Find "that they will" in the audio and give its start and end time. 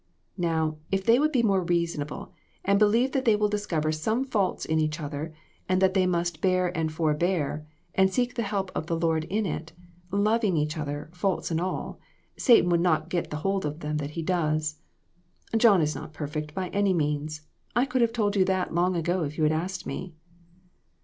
3.11-3.47